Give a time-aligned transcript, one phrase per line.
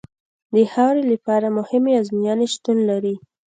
[0.55, 3.15] د خاورې لپاره مهمې ازموینې شتون لري